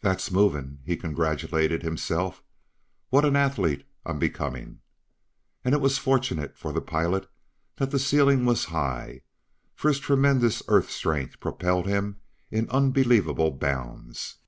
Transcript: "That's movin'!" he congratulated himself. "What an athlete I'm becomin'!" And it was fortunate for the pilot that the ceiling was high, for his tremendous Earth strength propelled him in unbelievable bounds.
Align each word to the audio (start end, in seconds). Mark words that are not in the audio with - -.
"That's 0.00 0.32
movin'!" 0.32 0.80
he 0.84 0.96
congratulated 0.96 1.84
himself. 1.84 2.42
"What 3.10 3.24
an 3.24 3.36
athlete 3.36 3.86
I'm 4.04 4.18
becomin'!" 4.18 4.80
And 5.64 5.74
it 5.76 5.80
was 5.80 5.96
fortunate 5.96 6.58
for 6.58 6.72
the 6.72 6.80
pilot 6.80 7.30
that 7.76 7.92
the 7.92 8.00
ceiling 8.00 8.44
was 8.44 8.64
high, 8.74 9.20
for 9.76 9.86
his 9.86 10.00
tremendous 10.00 10.60
Earth 10.66 10.90
strength 10.90 11.38
propelled 11.38 11.86
him 11.86 12.16
in 12.50 12.68
unbelievable 12.68 13.52
bounds. 13.52 14.38